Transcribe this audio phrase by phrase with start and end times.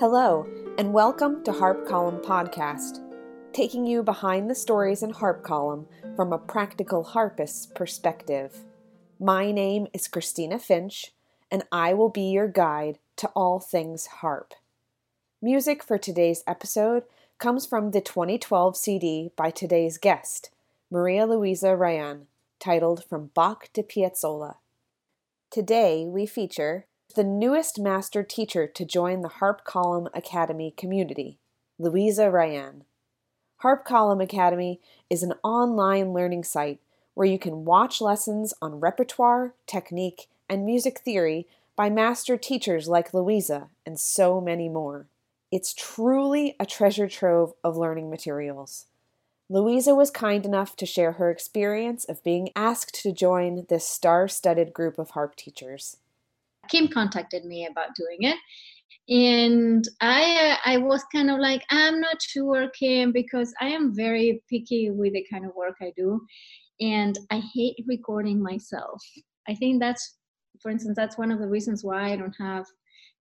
[0.00, 0.46] Hello,
[0.78, 3.00] and welcome to Harp Column Podcast,
[3.52, 8.58] taking you behind the stories in Harp Column from a practical harpist's perspective.
[9.18, 11.12] My name is Christina Finch,
[11.50, 14.54] and I will be your guide to all things harp.
[15.42, 17.02] Music for today's episode
[17.40, 20.50] comes from the 2012 CD by today's guest,
[20.92, 22.26] Maria Luisa Rayan,
[22.60, 24.58] titled From Bach to Piazzolla.
[25.50, 31.38] Today we feature the newest master teacher to join the Harp Column Academy community,
[31.78, 32.82] Louisa Rayan.
[33.58, 36.80] Harp Column Academy is an online learning site
[37.14, 43.14] where you can watch lessons on repertoire, technique, and music theory by master teachers like
[43.14, 45.06] Louisa and so many more.
[45.50, 48.84] It's truly a treasure trove of learning materials.
[49.48, 54.28] Louisa was kind enough to share her experience of being asked to join this star
[54.28, 55.96] studded group of harp teachers.
[56.68, 58.36] Kim contacted me about doing it.
[59.08, 63.94] And I, uh, I was kind of like, I'm not sure, Kim, because I am
[63.94, 66.20] very picky with the kind of work I do.
[66.80, 69.02] And I hate recording myself.
[69.48, 70.16] I think that's,
[70.60, 72.66] for instance, that's one of the reasons why I don't have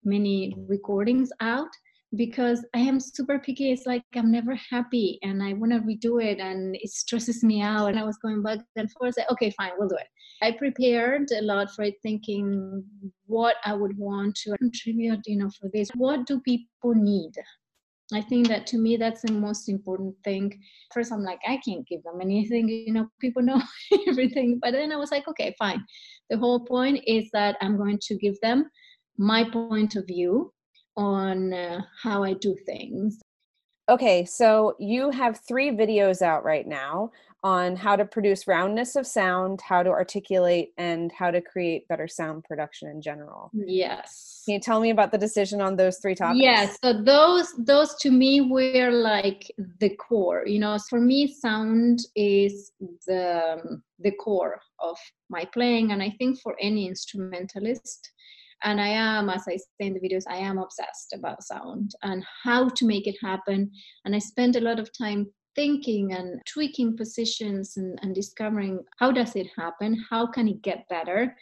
[0.03, 1.69] many recordings out
[2.15, 3.71] because I am super picky.
[3.71, 7.61] It's like I'm never happy and I want to redo it and it stresses me
[7.61, 7.87] out.
[7.87, 9.15] And I was going back and forth.
[9.31, 10.07] Okay, fine, we'll do it.
[10.41, 12.83] I prepared a lot for it, thinking
[13.25, 15.89] what I would want to contribute, you know, for this.
[15.95, 17.33] What do people need?
[18.13, 20.57] I think that to me that's the most important thing.
[20.93, 23.61] First, I'm like, I can't give them anything, you know, people know
[24.07, 24.59] everything.
[24.61, 25.83] But then I was like, okay, fine.
[26.29, 28.69] The whole point is that I'm going to give them
[29.17, 30.53] my point of view
[30.97, 33.21] on uh, how I do things.
[33.89, 37.11] Okay, so you have three videos out right now
[37.41, 42.05] on how to produce roundness of sound, how to articulate, and how to create better
[42.05, 43.49] sound production in general.
[43.53, 44.41] Yes.
[44.45, 46.41] Can you tell me about the decision on those three topics?
[46.41, 46.77] Yes.
[46.83, 50.45] So those those to me were like the core.
[50.45, 52.71] You know, for me, sound is
[53.05, 54.97] the the core of
[55.29, 58.11] my playing, and I think for any instrumentalist
[58.63, 62.23] and i am as i say in the videos i am obsessed about sound and
[62.43, 63.69] how to make it happen
[64.05, 69.11] and i spend a lot of time thinking and tweaking positions and, and discovering how
[69.11, 71.35] does it happen how can it get better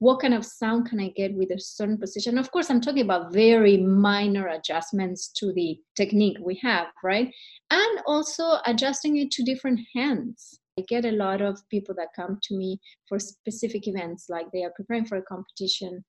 [0.00, 2.38] what kind of sound can I get with a certain position?
[2.38, 7.30] Of course, I'm talking about very minor adjustments to the technique we have, right?
[7.70, 10.58] And also adjusting it to different hands.
[10.78, 14.64] I get a lot of people that come to me for specific events, like they
[14.64, 16.02] are preparing for a competition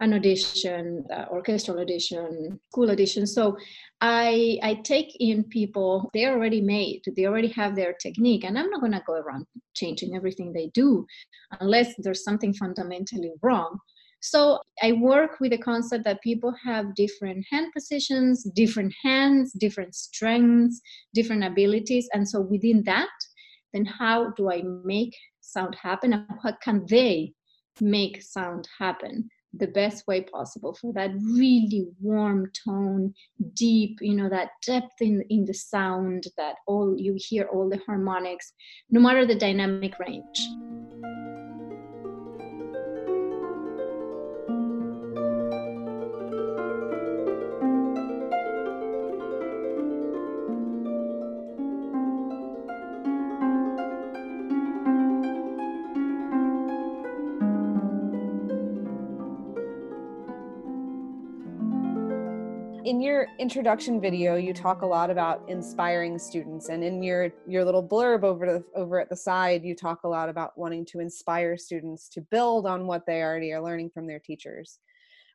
[0.00, 3.26] an audition, uh, orchestral audition, school audition.
[3.26, 3.56] So
[4.00, 8.70] I I take in people they're already made, they already have their technique, and I'm
[8.70, 11.04] not gonna go around changing everything they do
[11.60, 13.78] unless there's something fundamentally wrong.
[14.20, 19.94] So I work with the concept that people have different hand positions, different hands, different
[19.94, 20.80] strengths,
[21.14, 23.08] different abilities, and so within that,
[23.72, 27.32] then how do I make sound happen, and what can they
[27.80, 29.28] make sound happen?
[29.54, 33.14] The best way possible for that really warm tone
[33.54, 37.80] deep you know that depth in in the sound that all you hear all the
[37.86, 38.52] harmonics
[38.90, 40.48] no matter the dynamic range
[62.88, 67.62] in your introduction video you talk a lot about inspiring students and in your your
[67.62, 70.98] little blurb over the over at the side you talk a lot about wanting to
[70.98, 74.78] inspire students to build on what they already are learning from their teachers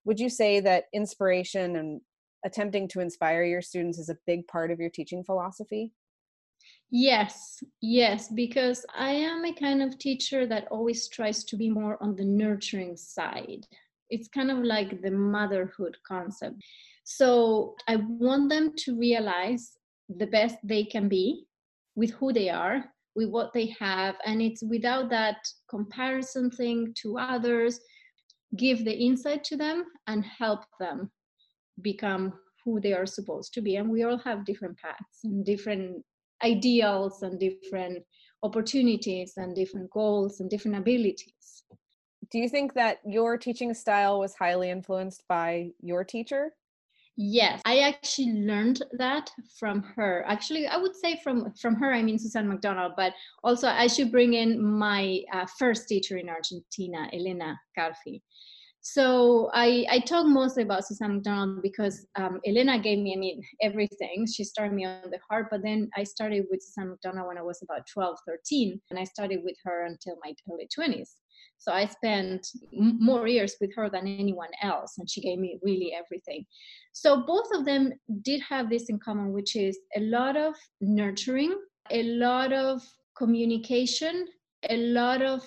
[0.04, 2.02] would you say that inspiration and
[2.44, 5.92] attempting to inspire your students is a big part of your teaching philosophy
[6.96, 11.98] Yes, yes, because I am a kind of teacher that always tries to be more
[12.02, 13.66] on the nurturing side.
[14.12, 16.62] It's kind of like the motherhood concept.
[17.04, 19.78] So I want them to realize
[20.10, 21.46] the best they can be
[21.96, 22.86] with who they are,
[23.16, 24.16] with what they have.
[24.26, 25.38] And it's without that
[25.70, 27.80] comparison thing to others,
[28.56, 31.12] give the insight to them and help them
[31.82, 32.34] become
[32.64, 33.76] who they are supposed to be.
[33.76, 36.04] And we all have different paths and different
[36.44, 38.04] ideals and different
[38.44, 41.64] opportunities and different goals and different abilities.
[42.32, 46.52] Do you think that your teaching style was highly influenced by your teacher?
[47.16, 49.30] Yes, I actually learned that
[49.60, 50.26] from her.
[50.28, 53.14] Actually, I would say from from her, I mean Susan McDonald, but
[53.44, 58.22] also I should bring in my uh, first teacher in Argentina, Elena Carfi.
[58.86, 63.42] So I, I talk mostly about Susan McDonald because um, Elena gave me, I mean,
[63.62, 64.28] everything.
[64.28, 67.44] She started me on the harp, but then I started with Susan McDonald when I
[67.44, 71.12] was about 12, 13, and I started with her until my early 20s.
[71.60, 72.46] So I spent
[72.78, 76.46] m- more years with her than anyone else, and she gave me really everything.
[76.92, 81.58] So both of them did have this in common, which is a lot of nurturing,
[81.90, 82.82] a lot of
[83.18, 84.28] communication,
[84.70, 85.42] a lot of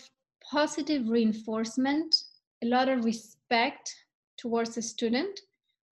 [0.50, 2.14] positive reinforcement
[2.62, 3.94] a lot of respect
[4.36, 5.40] towards the student,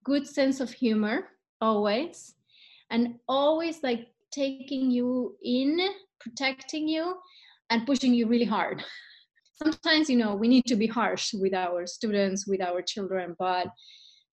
[0.05, 1.29] good sense of humor
[1.61, 2.35] always,
[2.91, 5.81] and always like taking you in,
[6.21, 7.17] protecting you,
[7.71, 8.83] and pushing you really hard.
[9.63, 13.69] Sometimes, you know, we need to be harsh with our students, with our children, but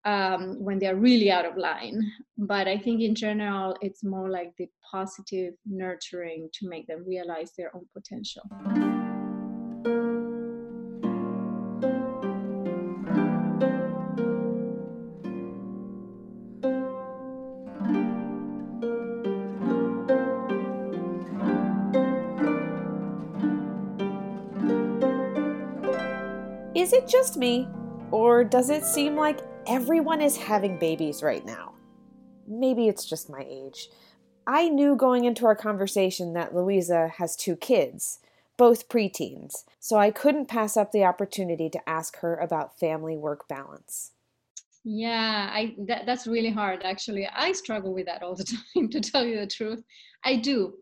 [0.04, 2.00] um, when they're really out of line.
[2.36, 7.52] But I think in general, it's more like the positive nurturing to make them realize
[7.56, 9.07] their own potential.
[26.88, 27.68] Is it just me,
[28.10, 31.74] or does it seem like everyone is having babies right now?
[32.46, 33.90] Maybe it's just my age.
[34.46, 38.20] I knew going into our conversation that Louisa has two kids,
[38.56, 43.46] both preteens, so I couldn't pass up the opportunity to ask her about family work
[43.48, 44.12] balance.
[44.82, 47.28] Yeah, I that, that's really hard actually.
[47.30, 48.44] I struggle with that all the
[48.74, 49.84] time to tell you the truth.
[50.24, 50.72] I do.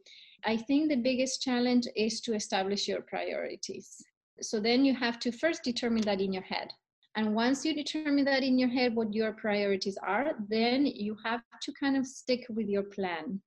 [0.44, 4.05] I think the biggest challenge is to establish your priorities.
[4.41, 6.73] So then you have to first determine that in your head.
[7.17, 11.41] And once you determine that in your head what your priorities are, then you have
[11.62, 13.41] to kind of stick with your plan.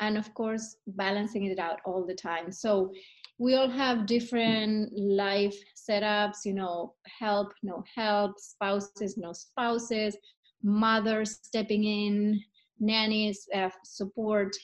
[0.00, 2.50] And of course, balancing it out all the time.
[2.50, 2.92] So
[3.38, 10.16] we all have different life setups, you know, help, no help, spouses, no spouses,
[10.62, 12.40] mothers stepping in,
[12.80, 14.54] nannies, uh, support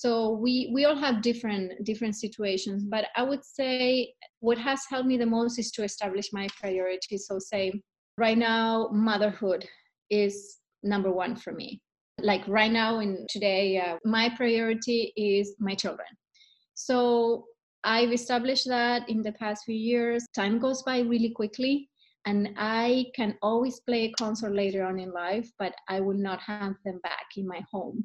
[0.00, 5.08] so we we all have different different situations but i would say what has helped
[5.08, 7.26] me the most is to establish my priorities.
[7.26, 7.80] So say
[8.16, 9.66] right now motherhood
[10.10, 11.80] is number one for me.
[12.20, 16.08] Like right now and today uh, my priority is my children.
[16.74, 17.44] So
[17.84, 20.24] i've established that in the past few years.
[20.34, 21.88] Time goes by really quickly
[22.26, 26.40] and i can always play a concert later on in life but i will not
[26.40, 27.98] have them back in my home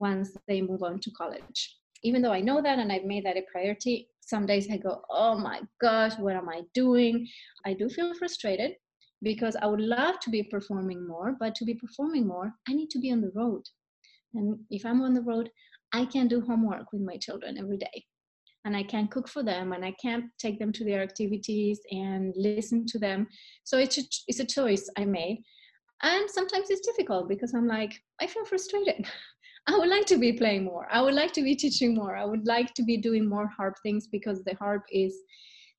[0.00, 1.76] once they move on to college.
[2.02, 5.02] Even though I know that and I've made that a priority, some days I go,
[5.10, 7.26] oh my gosh, what am I doing?
[7.66, 8.72] I do feel frustrated
[9.22, 12.90] because I would love to be performing more, but to be performing more, I need
[12.90, 13.62] to be on the road.
[14.34, 15.50] And if I'm on the road,
[15.92, 18.04] I can do homework with my children every day.
[18.64, 22.34] And I can't cook for them and I can't take them to their activities and
[22.36, 23.26] listen to them.
[23.64, 25.42] So it's a, it's a choice I made.
[26.02, 29.06] And sometimes it's difficult because I'm like, I feel frustrated.
[29.68, 30.88] I would like to be playing more.
[30.90, 32.16] I would like to be teaching more.
[32.16, 35.14] I would like to be doing more harp things because the harp is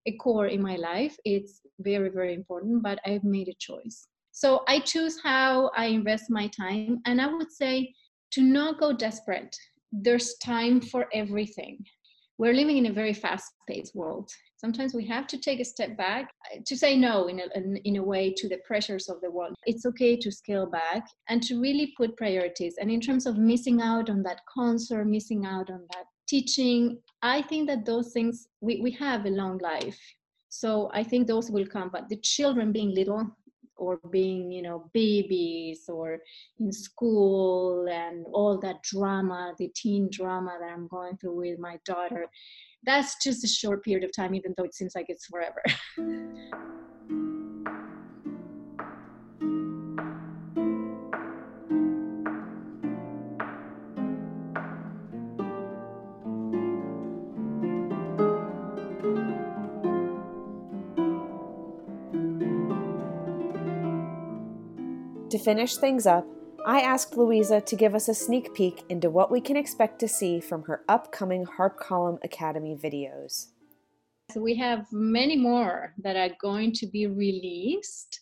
[0.06, 1.18] a core in my life.
[1.26, 4.08] It's very, very important, but I've made a choice.
[4.32, 7.00] So I choose how I invest my time.
[7.08, 7.92] And I would say
[8.34, 9.56] to not go desperate.
[9.92, 11.84] There's time for everything.
[12.40, 14.32] We're living in a very fast paced world.
[14.58, 17.98] Sometimes we have to take a step back uh, to say no in a, in
[17.98, 19.54] a way to the pressures of the world.
[19.66, 22.76] It's okay to scale back and to really put priorities.
[22.80, 27.42] And in terms of missing out on that concert missing out on that teaching i
[27.42, 30.00] think that those things we, we have a long life.
[30.50, 33.26] So i think those will come but the children being little
[33.80, 36.20] or being you know babies or
[36.60, 41.78] in school and all that drama the teen drama that i'm going through with my
[41.86, 42.28] daughter
[42.84, 45.62] that's just a short period of time, even though it seems like it's forever.
[65.40, 66.26] finish things up,
[66.66, 70.08] I asked Louisa to give us a sneak peek into what we can expect to
[70.08, 73.48] see from her upcoming Harp Column Academy videos.
[74.32, 78.20] So we have many more that are going to be released.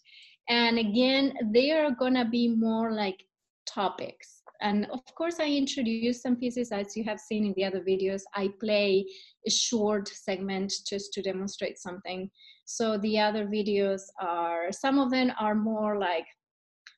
[0.47, 3.25] And again, they are going to be more like
[3.65, 4.43] topics.
[4.61, 8.21] And of course, I introduce some pieces as you have seen in the other videos.
[8.33, 9.05] I play
[9.45, 12.29] a short segment just to demonstrate something.
[12.65, 16.25] So the other videos are, some of them are more like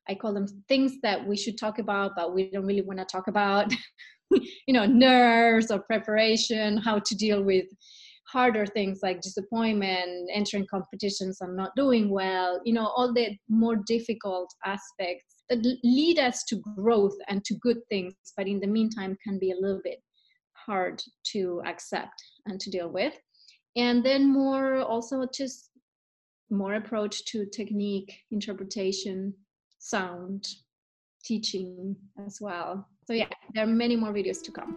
[0.09, 3.05] I call them things that we should talk about, but we don't really want to
[3.05, 3.71] talk about.
[4.31, 7.65] you know, nerves or preparation, how to deal with
[8.31, 13.77] harder things like disappointment, entering competitions and not doing well, you know, all the more
[13.87, 19.17] difficult aspects that lead us to growth and to good things, but in the meantime
[19.23, 19.99] can be a little bit
[20.53, 23.13] hard to accept and to deal with.
[23.75, 25.71] And then more also just
[26.51, 29.33] more approach to technique, interpretation,
[29.79, 30.47] sound,
[31.23, 31.95] teaching
[32.25, 32.87] as well.
[33.05, 34.75] So yeah, there are many more videos to come.